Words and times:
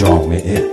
جامعه. 0.00 0.64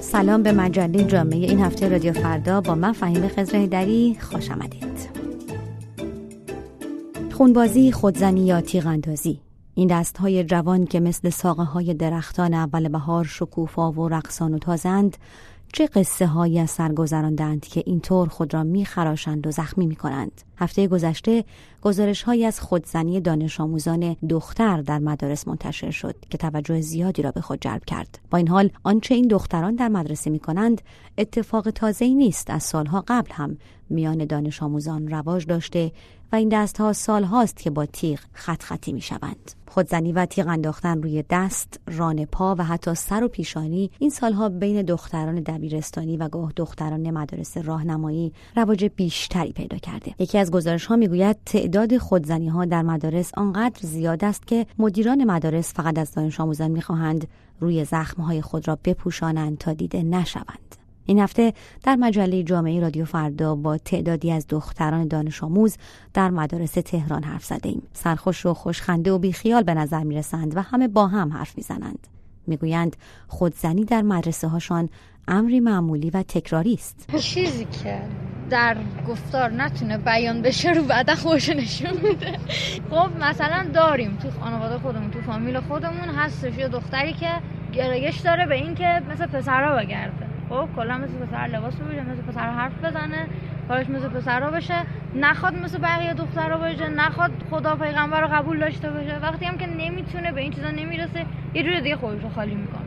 سلام 0.00 0.42
به 0.42 0.52
مجله 0.52 1.04
جامعه 1.04 1.38
این 1.38 1.60
هفته 1.60 1.88
رادیو 1.88 2.12
فردا. 2.12 2.60
با 2.60 2.74
من 2.74 2.92
فهیم 2.92 3.28
خزرهدری 3.28 4.16
خوش 4.20 4.50
آمدید. 4.50 5.10
خونبازی 7.32 7.92
خودزنی 7.92 8.46
یا 8.46 8.60
تیغاندازی؟ 8.60 9.40
این 9.74 9.88
دست 9.88 10.16
های 10.16 10.44
جوان 10.44 10.86
که 10.86 11.00
مثل 11.00 11.30
ساقه 11.30 11.62
های 11.62 11.94
درختان 11.94 12.54
اول 12.54 12.88
بهار 12.88 13.24
شکوفا 13.24 13.92
و 13.92 14.08
رقصان 14.08 14.54
و 14.54 14.58
تازند 14.58 15.16
چه 15.72 15.86
قصه 15.86 16.26
هایی 16.26 16.58
از 16.58 16.70
سر 16.70 16.94
که 17.60 17.82
اینطور 17.86 18.28
خود 18.28 18.54
را 18.54 18.62
میخراشند 18.62 19.46
و 19.46 19.50
زخمی 19.50 19.86
می 19.86 19.96
کنند. 19.96 20.42
هفته 20.56 20.88
گذشته 20.88 21.44
گزارش 21.82 22.22
هایی 22.22 22.44
از 22.44 22.60
خودزنی 22.60 23.20
دانش 23.20 23.60
آموزان 23.60 24.16
دختر 24.28 24.82
در 24.82 24.98
مدارس 24.98 25.48
منتشر 25.48 25.90
شد 25.90 26.14
که 26.30 26.38
توجه 26.38 26.80
زیادی 26.80 27.22
را 27.22 27.30
به 27.30 27.40
خود 27.40 27.60
جلب 27.60 27.84
کرد. 27.84 28.18
با 28.30 28.38
این 28.38 28.48
حال 28.48 28.70
آنچه 28.82 29.14
این 29.14 29.28
دختران 29.28 29.74
در 29.74 29.88
مدرسه 29.88 30.30
می 30.30 30.38
کنند 30.38 30.82
اتفاق 31.18 31.70
تازه 31.70 32.08
نیست 32.08 32.50
از 32.50 32.62
سالها 32.62 33.04
قبل 33.08 33.32
هم 33.32 33.56
میان 33.90 34.24
دانش 34.24 34.62
آموزان 34.62 35.08
رواج 35.08 35.46
داشته 35.46 35.92
و 36.32 36.36
این 36.36 36.48
دست 36.48 36.80
ها 36.80 36.92
سال 36.92 37.24
هاست 37.24 37.56
که 37.56 37.70
با 37.70 37.86
تیغ 37.86 38.20
خط 38.32 38.62
خطی 38.62 38.92
می 38.92 39.00
شوند. 39.00 39.52
خودزنی 39.68 40.12
و 40.12 40.26
تیغ 40.26 40.48
انداختن 40.48 41.02
روی 41.02 41.24
دست، 41.30 41.80
ران 41.86 42.24
پا 42.24 42.54
و 42.58 42.64
حتی 42.64 42.94
سر 42.94 43.24
و 43.24 43.28
پیشانی 43.28 43.90
این 43.98 44.10
سالها 44.10 44.48
بین 44.48 44.82
دختران 44.82 45.34
دبیرستانی 45.34 46.16
و 46.16 46.28
گاه 46.28 46.52
دختران 46.56 47.10
مدارس 47.10 47.56
راهنمایی 47.56 48.32
رواج 48.56 48.84
بیشتری 48.84 49.52
پیدا 49.52 49.78
کرده. 49.78 50.14
یکی 50.18 50.38
از 50.38 50.50
گزارش 50.50 50.86
ها 50.86 50.96
می‌گوید 50.96 51.36
تعداد 51.70 51.98
خودزنی 51.98 52.48
ها 52.48 52.64
در 52.64 52.82
مدارس 52.82 53.34
آنقدر 53.34 53.80
زیاد 53.82 54.24
است 54.24 54.46
که 54.46 54.66
مدیران 54.78 55.24
مدارس 55.24 55.74
فقط 55.74 55.98
از 55.98 56.14
دانش 56.14 56.40
آموزان 56.40 56.70
می‌خواهند 56.70 57.28
روی 57.60 57.84
زخم 57.84 58.22
های 58.22 58.42
خود 58.42 58.68
را 58.68 58.78
بپوشانند 58.84 59.58
تا 59.58 59.72
دیده 59.72 60.02
نشوند. 60.02 60.76
این 61.06 61.18
هفته 61.18 61.52
در 61.82 61.96
مجله 61.96 62.42
جامعه 62.42 62.80
رادیو 62.80 63.04
فردا 63.04 63.54
با 63.54 63.78
تعدادی 63.78 64.32
از 64.32 64.46
دختران 64.48 65.08
دانش 65.08 65.42
آموز 65.42 65.76
در 66.14 66.30
مدارس 66.30 66.72
تهران 66.72 67.22
حرف 67.22 67.44
زده 67.44 67.68
ایم. 67.68 67.82
سرخوش 67.92 68.46
و 68.46 68.54
خوشخنده 68.54 69.12
و 69.12 69.18
بیخیال 69.18 69.62
به 69.62 69.74
نظر 69.74 70.02
می 70.04 70.14
رسند 70.14 70.56
و 70.56 70.60
همه 70.62 70.88
با 70.88 71.06
هم 71.06 71.32
حرف 71.32 71.56
می 71.56 71.62
زنند. 71.62 72.06
می‌گویند 72.46 72.96
خودزنی 73.28 73.84
در 73.84 74.02
مدرسه 74.02 74.48
هاشان 74.48 74.88
امری 75.28 75.60
معمولی 75.60 76.10
و 76.10 76.22
تکراری 76.22 76.74
است. 76.74 77.16
چیزی 77.20 77.64
که 77.64 78.00
در 78.50 78.76
گفتار 79.08 79.50
نتونه 79.50 79.98
بیان 79.98 80.42
بشه 80.42 80.72
رو 80.72 80.82
بعد 80.84 81.14
خوش 81.14 81.48
نشون 81.48 81.92
میده. 82.02 82.38
خب 82.90 83.08
مثلا 83.20 83.66
داریم 83.74 84.16
تو 84.22 84.30
خانواده 84.30 84.78
خودمون 84.78 85.10
تو 85.10 85.20
فامیل 85.20 85.60
خودمون 85.60 86.08
هستش 86.08 86.58
یه 86.58 86.68
دختری 86.68 87.12
که 87.12 87.30
گرایش 87.72 88.16
داره 88.16 88.46
به 88.46 88.54
این 88.54 88.74
که 88.74 89.02
مثل 89.10 89.26
پسرها 89.26 89.76
بگرده. 89.76 90.26
خب 90.48 90.68
کلا 90.76 90.98
مثل 90.98 91.12
پسر 91.12 91.46
لباس 91.46 91.74
بپوشه 91.74 92.02
مثل 92.02 92.22
پسر 92.22 92.50
حرف 92.50 92.84
بزنه. 92.84 93.26
کارش 93.70 93.88
مثل 93.88 94.08
پسرها 94.08 94.50
بشه 94.50 94.74
نخواد 95.14 95.54
مثل 95.54 95.78
بقیه 95.78 96.14
دخترها 96.14 96.58
باشه 96.58 96.88
نخواد 96.88 97.30
خدا 97.50 97.76
پیغمبر 97.76 98.20
رو 98.20 98.26
قبول 98.26 98.58
داشته 98.58 98.90
باشه. 98.90 99.18
وقتی 99.22 99.44
هم 99.44 99.58
که 99.58 99.66
نمی‌تونه 99.66 100.32
به 100.32 100.40
این 100.40 100.52
چیزا 100.52 100.70
نمی‌رسه 100.70 101.26
یه 101.54 101.62
جور 101.62 101.80
دیگه 101.80 101.96
خودش 101.96 102.22
رو 102.22 102.28
خالی 102.28 102.54
می‌کنه. 102.54 102.80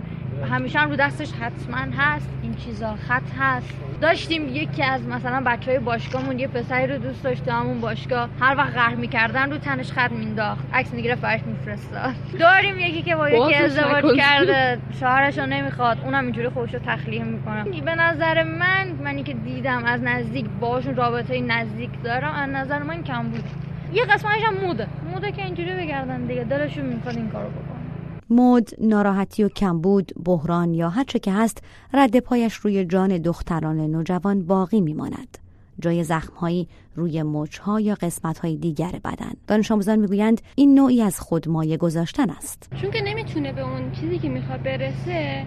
همیشه 0.52 0.80
هم 0.80 0.90
رو 0.90 0.96
دستش 0.96 1.32
حتما 1.32 1.78
هست 1.98 2.30
این 2.42 2.56
چیزا 2.56 2.96
خط 3.08 3.22
هست. 3.40 3.74
داشتیم 4.02 4.48
یکی 4.48 4.84
از 4.84 5.08
مثلا 5.08 5.44
بچه 5.46 5.72
های 5.72 5.80
باشگاهمون 5.80 6.40
یه 6.40 6.48
پسری 6.48 6.88
رو 6.88 6.98
دوست 6.98 7.24
داشت 7.24 7.50
همون 7.50 7.82
باشگاه. 7.82 8.30
هر 8.40 8.56
وقت 8.58 8.74
قهر 8.74 8.96
می‌کردن 8.96 9.52
رو 9.52 9.58
تنش 9.58 9.92
خط 9.92 10.12
مینداخت 10.12 10.64
عکس 10.74 10.94
می‌گیره 10.94 11.16
فرش 11.16 11.42
میفرستاد. 11.44 12.14
داریم 12.40 12.80
یکی 12.80 13.02
که 13.02 13.16
با 13.16 13.30
یکی 13.30 13.56
ازدواج 13.56 14.18
کرده 14.18 14.78
شوهرش 15.00 15.38
رو 15.38 15.46
نمی‌خواد 15.46 15.98
اونم 16.04 16.24
اینجوری 16.24 16.50
خودش 16.50 16.74
رو 16.74 16.80
تخلیه 16.86 17.24
می‌کنه. 17.24 17.64
به 17.64 17.96
نظر 17.96 18.44
من 18.44 18.93
منی 19.14 19.24
که 19.24 19.34
دیدم 19.34 19.84
از 19.86 20.02
نزدیک 20.04 20.46
باشون 20.60 20.96
رابطه 20.96 21.42
نزدیک 21.42 21.90
دارم 22.04 22.34
از 22.34 22.50
نظر 22.50 22.84
من 22.84 23.04
کم 23.04 23.30
بود. 23.30 23.44
یه 23.94 24.04
قسمتش 24.04 24.44
هم 24.44 24.68
موده. 24.68 24.88
موده 25.14 25.32
که 25.32 25.46
اینجوری 25.46 25.74
بگردن 25.76 26.26
دیگه. 26.26 26.44
دلشون 26.44 26.86
می‌خواد 26.86 27.18
این 27.18 27.30
کارو 27.30 27.50
بکنه 27.50 27.84
مد، 28.30 28.70
ناراحتی 28.82 29.44
و 29.44 29.50
کمبود، 29.50 30.12
بحران 30.26 30.74
یا 30.74 30.90
هرچه 30.90 31.20
که 31.20 31.32
هست 31.32 31.64
رد 31.94 32.20
پایش 32.20 32.54
روی 32.54 32.86
جان 32.86 33.18
دختران 33.18 33.78
نوجوان 33.78 34.44
باقی 34.44 34.82
میماند. 34.82 35.38
جای 35.80 36.04
زخمهایی 36.04 36.68
روی 36.96 37.24
مچها 37.24 37.80
یا 37.80 37.96
قسمتهای 37.96 38.56
دیگر 38.56 38.92
بدن. 39.04 39.34
دانش 39.48 39.72
آموزان 39.72 40.00
می‌گویند 40.00 40.42
این 40.56 40.76
نوعی 40.76 41.02
از 41.02 41.20
خودمایه 41.20 41.78
گذاشتن 41.78 42.30
است. 42.30 42.70
چون 42.82 42.92
که 42.92 43.02
نمی‌تونه 43.02 43.54
به 43.54 43.62
اون 43.62 43.92
چیزی 43.92 44.20
که 44.20 44.30
می‌خواد 44.30 44.64
برسه 44.64 45.46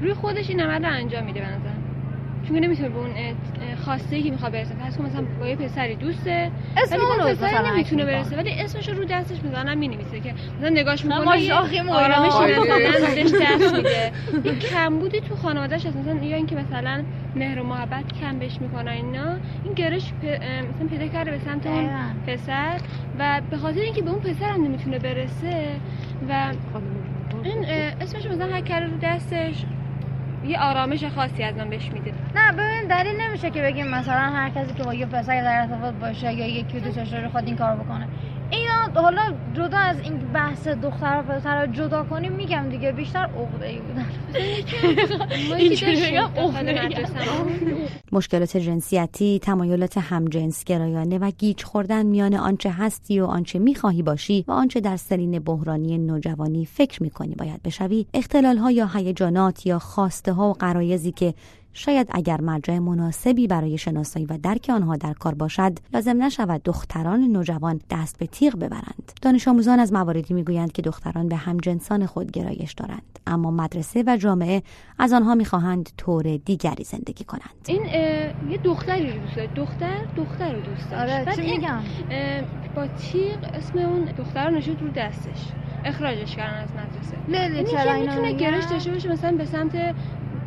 روی 0.00 0.14
خودش 0.14 0.50
این 0.50 0.60
عمل 0.60 0.84
رو 0.84 0.92
انجام 0.92 1.24
میده 1.24 1.40
بنظرم 1.40 1.83
چون 2.48 2.58
نمی‌تونه 2.58 2.88
به 2.88 2.98
اون 2.98 3.10
خواسته 3.84 4.22
که 4.22 4.30
می‌خواد 4.30 4.52
برسه. 4.52 4.74
فرض 4.74 4.96
کن 4.96 5.04
مثلا 5.04 5.24
با 5.40 5.46
یه 5.46 5.56
پسری 5.56 5.94
دوسته 5.94 6.50
اسم 6.76 7.00
اون 7.00 7.18
رو 7.18 7.34
پسر 7.34 7.70
نمی‌تونه 7.70 8.04
برسه. 8.04 8.36
ولی 8.36 8.50
اسمش 8.50 8.88
رو 8.88 9.04
دستش 9.04 9.42
می‌زنم 9.42 9.78
می‌نویسه 9.78 10.20
که 10.20 10.34
مثلا 10.58 10.68
نگاش 10.68 11.04
می‌کنه 11.04 11.90
آرامش 11.90 12.34
دست 13.42 13.74
میده. 13.74 14.12
این 14.44 14.58
کمبودی 14.58 15.20
تو 15.20 15.36
خانواده‌اش 15.36 15.86
هست. 15.86 15.96
مثلا 15.96 16.24
یا 16.24 16.36
اینکه 16.36 16.56
مثلا 16.56 17.02
مهر 17.36 17.60
و 17.60 17.64
محبت 17.64 18.04
کم 18.20 18.38
بهش 18.38 18.60
می‌کنه 18.60 18.90
اینا 18.90 19.36
این 19.64 19.72
گرش 19.74 20.12
پ... 20.22 20.24
مثلا 20.24 20.88
پیدا 20.90 21.06
کرده 21.06 21.30
به 21.30 21.38
سمت 21.38 21.66
اون 21.66 21.90
پسر 22.26 22.80
و 23.18 23.40
به 23.50 23.56
خاطر 23.56 23.80
اینکه 23.80 24.02
به 24.02 24.10
اون 24.10 24.20
پسر 24.20 24.50
هم 24.50 24.64
نمی‌تونه 24.64 24.98
برسه 24.98 25.76
و 26.28 26.52
این 27.44 27.64
اسمش 28.00 28.26
مثلا 28.26 28.46
هر 28.70 28.80
رو 28.80 28.90
دستش 29.02 29.64
یه 30.46 30.60
آرامش 30.60 31.04
خاصی 31.04 31.42
از 31.42 31.56
من 31.56 31.70
بهش 31.70 31.90
میده 31.92 32.12
نه 32.34 32.52
ببین 32.52 32.88
دلیل 32.88 33.20
نمیشه 33.20 33.50
که 33.50 33.62
بگیم 33.62 33.86
مثلا 33.86 34.20
هر 34.20 34.50
کسی 34.50 34.74
که 34.74 34.82
با 34.82 34.94
یه 34.94 35.06
پسر 35.06 35.42
در 35.42 35.60
ارتباط 35.60 35.94
باشه 35.94 36.32
یا 36.32 36.46
یکی 36.46 36.80
دوستش 36.80 37.08
داره 37.08 37.28
خود 37.28 37.46
این 37.46 37.56
کارو 37.56 37.84
بکنه. 37.84 38.08
حالا 38.94 39.34
جدا 39.54 39.78
از 39.78 40.00
این 40.00 40.18
بحث 40.32 40.68
دختر 40.68 41.24
و 41.28 41.32
پسر 41.32 41.66
جدا 41.66 42.04
کنیم 42.04 42.32
میگم 42.32 42.68
دیگه 42.68 42.92
بیشتر 42.92 43.18
عقده 43.18 43.66
ای 43.66 43.78
بودن. 43.78 44.06
مشکلات 48.12 48.56
جنسیتی 48.56 49.38
تمایلات 49.38 49.98
همجنسگرایانه 49.98 51.18
و 51.18 51.30
گیج 51.38 51.62
خوردن 51.62 52.06
میان 52.06 52.34
آنچه 52.34 52.70
هستی 52.70 53.20
و 53.20 53.24
آنچه 53.24 53.58
می‌خواهی 53.58 54.02
باشی 54.02 54.44
و 54.48 54.52
آنچه 54.52 54.80
در 54.80 54.96
سلین 54.96 55.38
بحرانی 55.38 55.98
نوجوانی 55.98 56.66
فکر 56.66 57.02
می‌کنی 57.02 57.34
باید 57.34 57.62
بشوی 57.62 58.06
اختلال 58.14 58.56
ها 58.56 58.70
یا 58.70 58.86
هیجانات 58.86 59.66
یا 59.66 59.78
خواسته 59.78 60.32
ها 60.32 60.50
و 60.50 60.52
قرایزی 60.52 61.12
که 61.12 61.34
شاید 61.76 62.08
اگر 62.12 62.40
مرجع 62.40 62.78
مناسبی 62.78 63.46
برای 63.46 63.78
شناسایی 63.78 64.26
و 64.26 64.38
درک 64.42 64.70
آنها 64.74 64.96
در 64.96 65.12
کار 65.12 65.34
باشد 65.34 65.78
لازم 65.94 66.22
نشود 66.22 66.62
دختران 66.62 67.20
نوجوان 67.20 67.80
دست 67.90 68.18
به 68.18 68.26
تیغ 68.26 68.56
ببرند. 68.56 69.12
دانش 69.22 69.48
آموزان 69.48 69.80
از 69.80 69.92
مواردی 69.92 70.34
می‌گویند 70.34 70.72
که 70.72 70.82
دختران 70.82 71.28
به 71.28 71.36
همجنسان 71.36 72.06
خود 72.06 72.30
گرایش 72.30 72.72
دارند. 72.72 73.18
اما 73.26 73.50
مدرسه 73.50 74.04
و 74.06 74.16
جامعه 74.16 74.62
از 74.98 75.12
آنها 75.12 75.34
می‌خواهند 75.34 75.90
طور 75.96 76.36
دیگری 76.36 76.84
زندگی 76.84 77.24
کنند. 77.24 77.66
این 77.66 77.84
یه 78.50 78.58
دختری 78.64 79.12
رو 79.12 79.18
دوست 79.18 79.38
دختر 79.54 80.04
دختر 80.16 80.52
رو 80.52 80.60
دوست 80.60 80.92
آره 80.92 81.36
میگم؟ 81.38 81.80
با 82.76 82.86
تیغ 82.86 83.38
اسم 83.54 83.78
اون 83.78 84.04
دختر 84.04 84.50
رو 84.50 84.56
نشد 84.56 84.76
رو 84.80 84.88
دستش. 84.88 85.48
اخراجش 85.84 86.36
کردن 86.36 86.62
از 86.62 86.68
مدرسه. 86.70 87.16
لیلی 87.28 87.70
چرا 87.70 88.00
می‌تونه 88.00 88.32
گرش 88.32 88.64
داشته 88.64 88.90
باشه 88.90 89.12
مثلا 89.12 89.36
به 89.36 89.44
سمت 89.44 89.94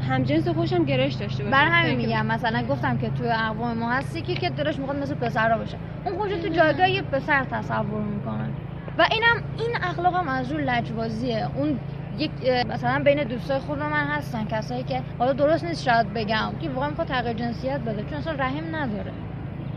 همجنس 0.08 0.48
خوشم 0.48 0.84
گرایش 0.84 1.14
داشته 1.14 1.44
باشه. 1.44 1.56
برای 1.56 1.72
همین 1.72 1.98
میگم 1.98 2.26
مثلا 2.26 2.64
گفتم 2.64 2.98
که 2.98 3.10
توی 3.10 3.28
اقوام 3.30 3.78
ما 3.78 3.92
هستی 3.92 4.22
که 4.22 4.36
که 4.36 4.50
دلش 4.50 4.80
می‌خواد 4.80 4.98
مثل 4.98 5.16
پسرا 5.16 5.58
باشه. 5.58 5.78
اون 6.06 6.18
خودش 6.18 6.38
تو 6.42 6.48
جایگاه 6.48 6.90
یه 6.90 7.02
پسر 7.02 7.44
تصور 7.44 8.02
می‌کنه. 8.02 8.50
و 8.98 9.08
اینم 9.12 9.44
این 9.58 9.78
اخلاقم 9.84 10.28
از 10.28 10.52
رو 10.52 10.58
لجبازیه. 10.58 11.48
اون 11.56 11.80
یک 12.18 12.32
مثلا 12.70 13.04
بین 13.04 13.24
دوستای 13.24 13.60
خود 13.60 13.80
من 13.80 14.08
هستن 14.08 14.46
کسایی 14.46 14.84
که 14.84 15.02
حالا 15.20 15.34
درست 15.34 15.64
نیست 15.64 15.84
شاید 15.84 16.14
بگم 16.14 16.52
که 16.62 16.70
واقعا 16.70 16.90
می‌خواد 16.90 17.08
تغییر 17.08 17.34
جنسیت 17.34 17.80
بده 17.80 18.04
چون 18.10 18.18
اصلا 18.18 18.34
رحم 18.34 18.76
نداره. 18.76 19.12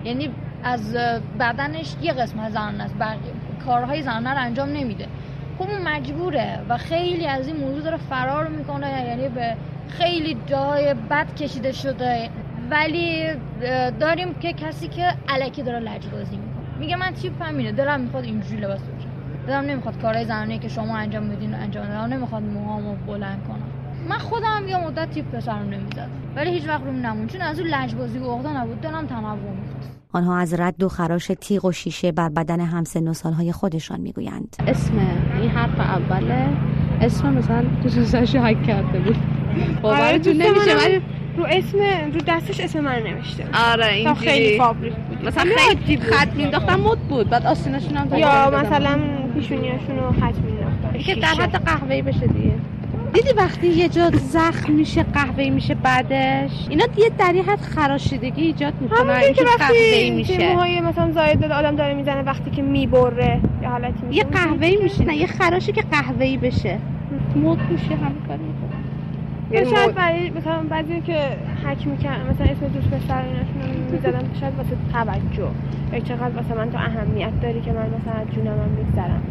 یعنی 0.05 0.31
از 0.65 0.97
بدنش 1.41 1.97
یه 2.03 2.13
قسمت 2.13 2.51
زن 2.51 2.81
است. 2.81 2.99
بقیه 2.99 3.33
کارهای 3.67 4.03
زنانه 4.03 4.31
رو 4.31 4.41
انجام 4.41 4.69
نمیده. 4.69 5.07
خب 5.59 5.71
اون 5.71 5.83
مجبوره 5.89 6.59
و 6.69 6.77
خیلی 6.77 7.27
از 7.27 7.47
این 7.47 7.57
موضوع 7.57 7.83
داره 7.83 7.97
فرار 7.97 8.49
می‌کنه. 8.49 9.05
یعنی 9.09 9.29
به 9.29 9.57
خیلی 9.91 10.37
جای 10.47 10.95
بد 11.11 11.35
کشیده 11.35 11.73
شده 11.73 12.31
ولی 12.71 13.25
داریم 14.01 14.35
که 14.35 14.53
کسی 14.53 14.89
که 14.89 15.15
علکی 15.29 15.63
داره 15.63 15.79
لجبازی 15.79 16.37
می‌کنه. 16.37 16.79
میگه 16.79 16.97
من 16.97 17.11
تیپ 17.11 17.43
همینه 17.43 17.73
دلم 17.73 18.01
می‌خواد 18.01 18.25
اینجوری 18.25 18.61
لباس 18.61 18.81
بپوشم 18.81 19.09
دلم 19.47 19.65
نمی‌خواد 19.65 20.03
کارهای 20.03 20.25
زنانه 20.25 20.59
که 20.59 20.69
شما 20.69 20.97
انجام 20.97 21.23
میدین 21.23 21.55
انجام 21.55 21.87
بدم 21.87 22.01
نمی‌خواد 22.01 22.43
موهامو 22.43 22.95
بلند 23.07 23.45
کنم. 23.49 23.69
من 24.09 24.19
خودم 24.19 24.69
یه 24.69 24.87
مدت 24.87 25.11
تیپ 25.11 25.31
پسرم 25.31 25.69
نمی‌زد. 25.71 26.09
ولی 26.37 26.51
هیچ 26.51 26.69
وقت 26.69 26.83
روم 26.83 27.07
نمون. 27.07 27.27
چون 27.27 27.41
از 27.41 27.61
اون 27.61 27.69
لجبازی 27.69 28.19
و 28.19 28.31
عقده 28.31 28.57
نبود 28.57 28.81
دلم 28.81 29.07
تنوع 29.07 29.35
می‌خواست. 29.35 29.91
آنها 30.13 30.39
از 30.39 30.55
رد 30.55 30.83
و 30.83 30.89
خراش 30.89 31.31
تیغ 31.41 31.65
و 31.65 31.73
شیشه 31.73 32.13
بر 32.13 32.29
بدن 32.29 32.61
همسن 32.61 33.09
و 33.09 33.13
سالهای 33.13 33.53
خودشان 33.53 34.01
می‌گویند. 34.01 34.57
اسم 34.67 34.93
این 35.41 35.51
حرف 35.51 35.81
اوله. 35.81 36.49
اسم 37.01 37.33
مثلا 37.33 37.63
دوستش 37.83 38.37
هک 38.37 38.63
کرده 38.63 38.99
بود. 38.99 39.17
باورتون 39.83 40.43
آره، 40.43 40.51
نمیشه 40.51 40.77
ولی 40.77 41.01
رو 41.37 41.45
اسم 41.45 41.79
رو 42.15 42.21
دستش 42.27 42.61
اسم 42.61 42.81
من 42.81 42.95
نوشته. 42.95 43.45
آره 43.73 43.87
اینجوری. 43.87 44.31
خیلی 44.31 44.59
فابریک 44.59 44.95
بود. 44.95 45.25
مثلا 45.25 45.45
خیلی 45.57 46.01
خط 46.01 46.29
مینداختن 46.37 46.81
مد 46.81 46.99
بود. 46.99 47.29
بعد 47.29 47.47
آستیناشون 47.47 47.97
هم 47.97 48.19
یا 48.19 48.51
مثلا 48.51 48.99
پیشونیاشون 49.35 49.99
رو 49.99 50.13
خط 50.13 50.35
مینداختن 50.35 50.99
که 50.99 51.15
در 51.15 51.43
حد 51.43 51.65
قهوه‌ای 51.65 52.03
بشه 52.03 52.27
دیگه. 52.27 52.55
دیدی 53.15 53.33
وقتی 53.37 53.67
یه 53.67 53.89
جا 53.89 54.11
زخم 54.11 54.73
میشه 54.73 55.03
قهوه‌ای 55.03 55.51
میشه 55.51 55.75
بعدش؟ 55.75 56.51
اینا 56.69 56.85
یه 56.97 57.11
در 57.19 57.35
حد 57.53 57.61
خراشیدگی 57.61 58.43
ایجاد 58.43 58.75
می‌کنه 58.81 59.13
اینکه 59.13 59.45
قهوه‌ای 59.59 60.11
میشه. 60.11 60.53
موهای 60.53 60.81
مثلا 60.81 61.13
زاید 61.13 61.45
آدم 61.45 61.77
داره 61.77 61.95
می‌زنه 61.95 62.23
وقتی 62.23 62.51
که 62.51 62.63
می‌بره 62.63 63.41
یه 63.63 63.69
حالتی 63.69 64.07
میشه 64.07 64.19
یه 64.19 64.25
قهوه‌ای 64.25 64.77
میشه 64.83 65.05
نه 65.05 65.17
یه 65.17 65.27
خراشی 65.27 65.73
که 65.73 65.83
قهوه‌ای 65.91 66.37
بشه. 66.37 66.79
مد 67.37 67.59
میشه 67.71 67.95
همین 67.95 68.23
کاری 69.51 69.63
یعنی 69.63 69.77
شاید 69.77 69.95
برای 69.95 70.31
مثلا 70.31 70.63
بعضی 70.71 71.01
که 71.01 71.19
حک 71.65 71.87
می‌کنن 71.87 72.21
مثلا 72.31 72.47
اسم 72.47 72.69
دوست 72.69 72.91
پسر 72.91 73.23
ایناشون 73.23 73.91
می‌زدن 73.93 74.31
شاید 74.41 74.55
واسه 74.57 74.77
توجه. 74.93 75.51
یا 75.93 76.01
چقدر 76.01 76.37
واسه 76.37 76.55
من 76.55 76.71
تو 76.71 76.79
اهمیت 76.79 77.41
داری 77.43 77.61
که 77.61 77.73
من 77.73 77.87
مثلا 77.87 78.25
جونم 78.35 78.69
میگذرم. 78.79 79.23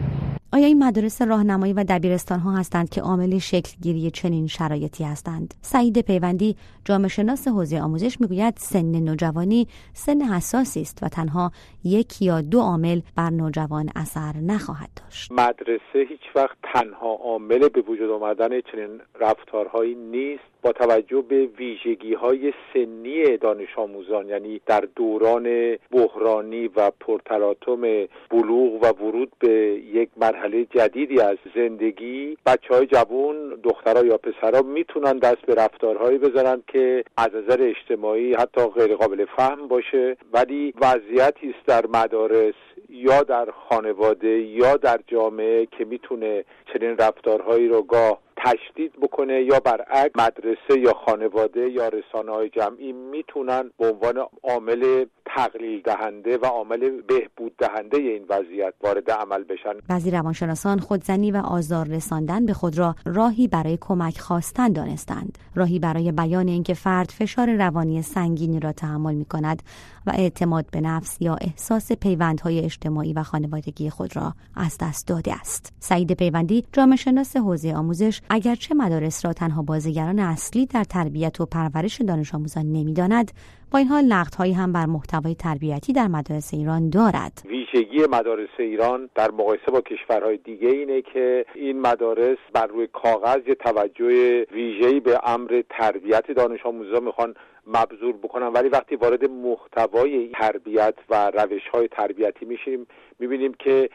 آیا 0.54 0.68
این 0.68 0.84
مدارس 0.84 1.22
راهنمایی 1.22 1.74
و 1.74 1.84
دبیرستان 1.90 2.40
ها 2.40 2.52
هستند 2.52 2.90
که 2.90 3.02
عامل 3.02 3.40
گیری 3.82 4.12
چنین 4.12 4.48
شرایطی 4.48 5.04
هستند؟ 5.04 5.54
سعید 5.62 6.02
پیوندی 6.02 6.56
جامعه 6.86 7.08
شناس 7.08 7.48
حوزه 7.48 7.82
آموزش 7.82 8.22
می‌گوید 8.22 8.54
سن 8.58 9.00
نوجوانی 9.00 9.68
سن 9.94 10.22
حساسی 10.22 10.82
است 10.82 11.04
و 11.04 11.08
تنها 11.08 11.52
یک 11.84 12.22
یا 12.22 12.42
دو 12.42 12.60
عامل 12.60 13.02
بر 13.16 13.30
نوجوان 13.30 13.90
اثر 13.96 14.34
نخواهد 14.38 14.90
داشت. 14.96 15.32
مدرسه 15.32 16.10
هیچ 16.10 16.36
وقت 16.36 16.58
تنها 16.74 17.14
عامل 17.14 17.70
به 17.70 17.82
وجود 17.82 18.10
آمدن 18.12 18.62
چنین 18.62 19.02
رفتارهایی 19.20 19.96
نیست. 19.96 20.44
با 20.62 20.72
توجه 20.72 21.22
به 21.22 21.46
ویژگی 21.46 22.14
های 22.14 22.54
سنی 22.74 23.38
دانش 23.38 23.78
آموزان 23.78 24.30
یعنی 24.30 24.62
در 24.66 24.84
دوران 24.96 25.78
بحرانی 25.92 26.68
و 26.76 26.92
پرتلاطم 27.00 27.82
بلوغ 28.30 28.84
و 28.84 29.06
ورود 29.06 29.32
به 29.40 29.52
یک 29.94 30.10
مرحله 30.18 30.66
جدیدی 30.66 31.22
از 31.22 31.38
زندگی 31.56 32.38
بچه 32.46 32.74
های 32.74 32.86
جوان 32.86 33.60
دخترها 33.64 34.06
یا 34.06 34.18
پسرها 34.18 34.62
می‌تونن 34.62 35.18
دست 35.18 35.42
به 35.42 35.56
رفتارهایی 35.56 36.18
بزنن 36.18 36.64
که 36.68 37.04
از 37.18 37.30
نظر 37.36 37.62
اجتماعی 37.62 38.34
حتی 38.34 38.66
غیر 38.68 38.96
قابل 38.96 39.26
فهم 39.26 39.68
باشه 39.68 40.18
ولی 40.34 40.74
وضعیتی 40.82 41.50
است 41.50 41.68
در 41.68 41.86
مدارس 41.88 42.54
یا 42.90 43.24
در 43.24 43.48
خانواده 43.70 44.40
یا 44.40 44.78
در 44.78 45.00
جامعه 45.08 45.66
که 45.66 45.86
می‌تونه 45.86 46.44
چنین 46.74 46.98
رفتارهایی 46.98 47.68
رو 47.68 47.82
گاه 47.82 48.20
تشدید 48.46 49.00
بکنه 49.02 49.44
یا 49.44 49.60
برعکس 49.60 50.16
مدرسه 50.16 50.80
یا 50.80 50.94
خانواده 51.06 51.70
یا 51.70 51.88
رسانه 51.88 52.32
های 52.32 52.50
جمعی 52.50 52.92
می‌تونن 52.92 53.72
به 53.80 53.92
عنوان 53.92 54.18
عامل 54.44 55.06
تقلیل 55.36 55.82
دهنده 55.82 56.38
و 56.38 56.46
عامل 56.46 57.02
بهبود 57.02 57.58
دهنده 57.58 57.98
این 57.98 58.26
وضعیت 58.30 58.74
وارد 58.84 59.12
عمل 59.12 59.44
بشن. 59.44 59.74
بعضی 59.90 60.12
روانشناسان 60.12 60.80
خودزنی 60.80 61.32
و 61.32 61.38
آزار 61.38 61.88
رساندن 61.88 62.46
به 62.46 62.54
خود 62.54 62.78
را 62.78 62.96
راهی 63.06 63.48
برای 63.48 63.78
کمک 63.82 64.20
خواستن 64.20 64.72
دانستند. 64.74 65.38
راهی 65.56 65.80
برای 65.80 66.12
بیان 66.12 66.48
اینکه 66.48 66.74
فرد 66.74 67.10
فشار 67.10 67.56
روانی 67.56 68.02
سنگینی 68.02 68.60
را 68.60 68.72
تحمل 68.72 69.14
می 69.14 69.26
کند 69.26 69.64
و 70.08 70.12
اعتماد 70.16 70.66
به 70.72 70.82
نفس 70.82 71.22
یا 71.22 71.36
احساس 71.42 71.92
پیوندهای 71.92 72.60
اجتماعی 72.60 73.14
و 73.14 73.24
خانوادگی 73.24 73.90
خود 73.90 74.16
را 74.16 74.34
از 74.56 74.78
دست 74.82 75.08
داده 75.08 75.34
است. 75.40 75.74
سعید 75.80 76.14
پیوندی 76.14 76.66
جامعه 76.74 76.96
شناس 76.96 77.38
حوزه 77.38 77.74
آموزش 77.74 78.22
اگرچه 78.32 78.76
مدارس 78.76 79.26
را 79.26 79.34
تنها 79.34 79.62
بازیگران 79.62 80.20
اصلی 80.20 80.66
در 80.66 80.84
تربیت 80.84 81.42
و 81.42 81.46
پرورش 81.46 82.02
دانش 82.02 82.36
آموزان 82.36 82.66
نمی‌داند 82.66 83.32
با 83.72 83.80
این 83.80 83.88
حال 83.88 84.04
نقدهایی 84.04 84.54
هم 84.54 84.74
بر 84.74 84.86
محتوای 84.86 85.36
تربیتی 85.36 85.94
در 85.94 86.08
مدارس 86.08 86.54
ایران 86.54 86.90
دارد. 86.90 87.42
ویژگی 87.46 88.06
مدارس 88.10 88.50
ایران 88.60 89.10
در 89.16 89.32
مقایسه 89.32 89.72
با 89.72 89.82
کشورهای 89.82 90.38
دیگه 90.38 90.68
اینه 90.70 91.02
که 91.02 91.46
این 91.56 91.82
مدارس 91.82 92.38
بر 92.54 92.68
روی 92.68 92.88
کاغذ 92.88 93.48
یه 93.48 93.56
توجه 93.56 94.46
ویژه‌ای 94.52 95.00
به 95.00 95.20
امر 95.24 95.62
تربیت 95.70 96.32
دانش 96.32 96.66
آموزان 96.66 97.04
می‌خوان 97.04 97.34
مبذور 97.68 98.14
بکنن. 98.24 98.48
ولی 98.48 98.70
وقتی 98.70 98.96
وارد 98.96 99.26
محتوای 99.26 100.30
تربیت 100.40 100.96
و 101.10 101.32
روش 101.34 101.68
های 101.74 101.88
تربیتی 101.88 102.46
میشیم 102.46 102.88
می‌بینیم 103.20 103.54
که 103.60 103.90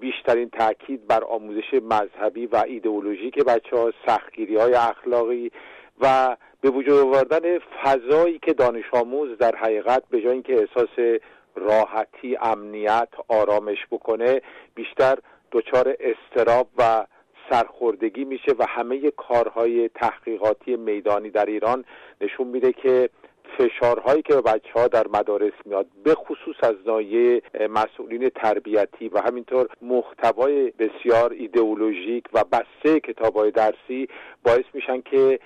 بیشترین 0.00 0.50
تاکید 0.50 1.06
بر 1.06 1.24
آموزش 1.24 1.74
مذهبی 1.82 2.46
و 2.46 2.64
ایدئولوژیک 2.66 3.44
بچه 3.44 3.76
ها 3.76 3.92
سختگیری 4.06 4.56
های 4.56 4.74
اخلاقی 4.74 5.50
و 6.00 6.36
به 6.60 6.70
وجود 6.70 6.98
آوردن 6.98 7.58
فضایی 7.58 8.38
که 8.38 8.52
دانش 8.52 8.84
آموز 8.92 9.38
در 9.38 9.56
حقیقت 9.56 10.02
به 10.10 10.20
جای 10.20 10.32
اینکه 10.32 10.52
احساس 10.52 11.20
راحتی 11.56 12.36
امنیت 12.42 13.08
آرامش 13.28 13.86
بکنه 13.90 14.42
بیشتر 14.74 15.18
دچار 15.52 15.96
استراب 16.00 16.68
و 16.78 17.06
سرخوردگی 17.50 18.24
میشه 18.24 18.52
و 18.58 18.66
همه 18.68 19.10
کارهای 19.10 19.88
تحقیقاتی 19.88 20.76
میدانی 20.76 21.30
در 21.30 21.46
ایران 21.46 21.84
نشون 22.20 22.46
میده 22.46 22.72
که 22.72 23.10
فشارهایی 23.58 24.22
که 24.22 24.34
به 24.34 24.40
بچه 24.40 24.72
ها 24.74 24.88
در 24.88 25.06
مدارس 25.08 25.52
میاد 25.64 25.86
به 26.04 26.14
خصوص 26.14 26.56
از 26.62 26.74
نایه 26.86 27.42
مسئولین 27.70 28.28
تربیتی 28.28 29.08
و 29.08 29.20
همینطور 29.20 29.68
محتوای 29.82 30.70
بسیار 30.70 31.32
ایدئولوژیک 31.32 32.24
و 32.32 32.44
بسته 32.44 33.00
کتاب 33.00 33.36
های 33.36 33.50
درسی 33.50 34.08
باعث 34.44 34.64
میشن 34.74 35.00
که 35.00 35.40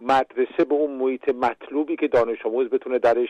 مدرسه 0.00 0.64
به 0.68 0.74
اون 0.74 0.90
محیط 0.90 1.28
مطلوبی 1.28 1.96
که 1.96 2.08
دانش 2.08 2.46
آموز 2.46 2.68
بتونه 2.70 2.98
درش 2.98 3.28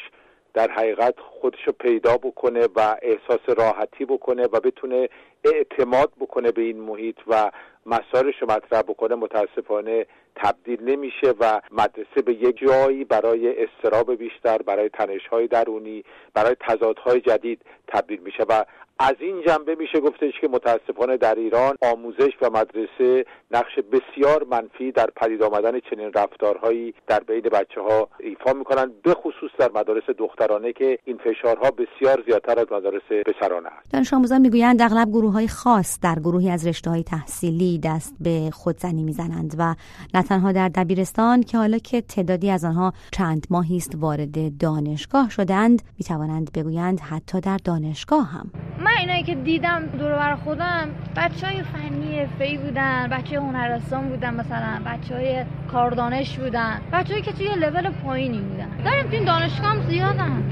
در 0.54 0.70
حقیقت 0.70 1.14
خودش 1.20 1.66
رو 1.66 1.72
پیدا 1.72 2.16
بکنه 2.16 2.68
و 2.76 2.96
احساس 3.02 3.58
راحتی 3.58 4.04
بکنه 4.04 4.44
و 4.44 4.60
بتونه 4.60 5.08
اعتماد 5.44 6.12
بکنه 6.20 6.52
به 6.52 6.62
این 6.62 6.80
محیط 6.80 7.16
و 7.26 7.50
مسارش 7.86 8.34
رو 8.40 8.52
مطرح 8.52 8.82
بکنه 8.82 9.14
متاسفانه 9.14 10.06
تبدیل 10.36 10.82
نمیشه 10.82 11.34
و 11.40 11.60
مدرسه 11.70 12.22
به 12.24 12.34
یک 12.34 12.58
جایی 12.58 13.04
برای 13.04 13.64
استراب 13.64 14.14
بیشتر 14.14 14.58
برای 14.58 14.88
تنشهای 14.88 15.46
درونی 15.46 16.04
برای 16.34 16.56
تضادهای 16.60 17.20
جدید 17.20 17.62
تبدیل 17.88 18.20
میشه 18.20 18.42
و 18.48 18.64
از 19.02 19.14
این 19.18 19.42
جنبه 19.46 19.74
میشه 19.74 20.00
گفتش 20.00 20.32
که 20.40 20.48
متاسفانه 20.48 21.16
در 21.16 21.34
ایران 21.34 21.76
آموزش 21.82 22.32
و 22.42 22.50
مدرسه 22.50 23.24
نقش 23.50 23.78
بسیار 23.92 24.44
منفی 24.44 24.92
در 24.92 25.08
پدید 25.16 25.42
آمدن 25.42 25.80
چنین 25.90 26.12
رفتارهایی 26.12 26.94
در 27.06 27.20
بین 27.20 27.42
بچه 27.42 27.80
ها 27.80 28.08
ایفا 28.18 28.52
می‌کنن 28.52 28.92
به 29.02 29.14
خصوص 29.14 29.50
در 29.58 29.70
مدارس 29.74 30.02
دخترانه 30.18 30.72
که 30.72 30.98
این 31.04 31.18
فشارها 31.18 31.70
بسیار 31.70 32.22
زیادتر 32.26 32.58
از 32.58 32.66
مدارس 32.72 33.02
پسرانه 33.26 33.68
است. 33.68 33.92
دانش 33.92 34.14
آموزان 34.14 34.40
می‌گویند 34.40 34.82
اغلب 34.82 35.08
گروه 35.08 35.32
های 35.32 35.48
خاص 35.48 35.98
در 36.02 36.14
گروهی 36.14 36.50
از 36.50 36.66
رشته 36.66 36.90
های 36.90 37.02
تحصیلی 37.02 37.78
دست 37.80 38.14
به 38.20 38.50
خودزنی 38.52 39.02
می‌زنند 39.02 39.54
و 39.58 39.74
نه 40.14 40.22
تنها 40.22 40.52
در 40.52 40.68
دبیرستان 40.68 41.42
که 41.42 41.58
حالا 41.58 41.78
که 41.78 42.00
تعدادی 42.00 42.50
از 42.50 42.64
آنها 42.64 42.92
چند 43.12 43.46
ماهی 43.50 43.76
است 43.76 43.94
وارد 43.98 44.58
دانشگاه 44.58 45.30
شدند 45.30 45.82
می‌توانند 45.98 46.52
بگویند 46.52 47.00
حتی 47.00 47.40
در 47.40 47.56
دانشگاه 47.64 48.26
هم. 48.30 48.50
من 48.84 48.90
اینایی 49.00 49.22
که 49.22 49.34
دیدم 49.34 49.86
دور 49.98 50.12
بر 50.12 50.34
خودم 50.34 50.88
بچه 51.16 51.46
های 51.46 51.62
فنی 51.62 52.26
فی 52.38 52.58
بودن 52.58 53.08
بچه 53.08 53.40
هنرستان 53.40 54.08
بودن 54.08 54.34
مثلا 54.34 54.80
بچه 54.86 55.14
های 55.14 55.44
کاردانش 55.72 56.38
بودن 56.38 56.80
بچه 56.92 57.20
که 57.20 57.32
توی 57.32 57.48
لول 57.48 57.90
پایینی 57.90 58.40
بودن. 58.40 58.68
داریم 58.84 59.10
تو 59.10 59.24
دانشگاه 59.24 59.66
هم 59.66 59.88
زیادن. 59.88 60.42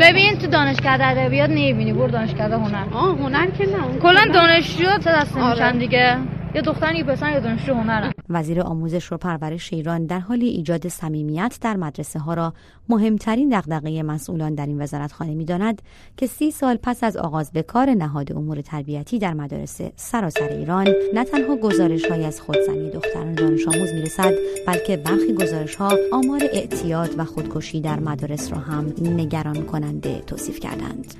ببین 0.00 0.38
تو 0.38 0.46
دانشگاه 0.46 0.92
ادبیات 0.92 1.50
نمی‌بینی 1.50 1.92
برو 1.92 2.10
دانشگاه 2.10 2.46
هنر. 2.46 2.84
آه 2.92 3.18
هنر 3.18 3.46
که 3.46 3.66
نه. 3.66 3.98
کلا 4.02 4.24
دانشجو 4.34 4.84
دسته 4.84 5.50
میشن 5.50 5.64
آره. 5.64 5.78
دیگه. 5.78 6.16
یا 6.54 6.60
دختر 6.60 6.94
یه 6.94 7.04
پسر 7.04 7.32
یا 7.32 7.40
دانشجو 7.40 7.74
هنرن. 7.74 8.12
وزیر 8.28 8.60
آموزش 8.60 9.12
و 9.12 9.16
پرورش 9.16 9.72
ایران 9.72 10.06
در 10.06 10.18
حال 10.18 10.42
ایجاد 10.42 10.88
صمیمیت 10.88 11.58
در 11.60 11.76
مدرسه 11.76 12.18
ها 12.18 12.34
را 12.34 12.54
مهمترین 12.88 13.48
دغدغه 13.48 14.02
مسئولان 14.02 14.54
در 14.54 14.66
این 14.66 14.82
وزارتخانه 14.82 15.34
می‌داند 15.34 15.82
که 16.16 16.26
سی 16.26 16.50
سال 16.50 16.76
پس 16.82 17.04
از 17.04 17.16
آغاز 17.16 17.52
به 17.52 17.62
کار 17.62 17.90
نهاد 17.90 18.32
امور 18.32 18.60
تربیتی 18.60 19.18
در 19.18 19.34
مدارس 19.34 19.80
سراسر 19.96 20.48
ایران 20.48 20.88
نه 21.14 21.24
تنها 21.24 21.56
گزارش 21.56 22.04
های 22.04 22.24
از 22.24 22.40
خودزنی 22.40 22.90
دختران 22.90 23.34
دانش 23.34 23.68
آموز 23.68 23.92
می‌رسد 23.92 24.32
بلکه 24.66 24.96
برخی 24.96 25.34
گزارش 25.34 25.74
ها 25.74 25.98
آمار 26.12 26.42
اعتیاد 26.52 27.18
و 27.18 27.24
خودکشی 27.24 27.80
در 27.80 28.00
مدارس 28.00 28.52
را 28.52 28.58
هم 28.58 28.92
نگران 29.00 29.62
کننده 29.62 30.20
توصیف 30.20 30.60
کردند. 30.60 31.14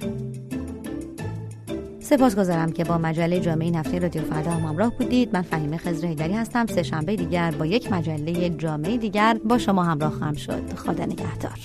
سپاسگزارم 2.05 2.73
که 2.73 2.85
با 2.85 2.99
مجله 2.99 3.41
جامعه 3.41 3.65
این 3.65 3.75
هفته 3.75 3.99
رادیو 3.99 4.23
فردا 4.23 4.51
هم 4.51 4.65
همراه 4.65 4.99
بودید. 4.99 5.31
من 5.33 5.43
فهیمه 5.43 5.77
خضر 5.77 6.07
هیدری 6.07 6.33
هستم. 6.33 6.67
سه 6.67 6.83
شنبه 6.83 7.17
دیگر 7.17 7.51
با 7.51 7.67
یک 7.67 7.93
مجله 7.93 8.49
جامعه 8.51 8.97
دیگر 8.97 9.41
با 9.45 9.59
شما 9.59 9.85
همراه 9.85 10.11
خواهم 10.11 10.35
شد. 10.35 10.75
خدا 10.77 11.05
نگهدار. 11.05 11.59